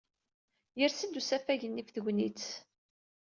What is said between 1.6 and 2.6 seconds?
ɣef tegnit.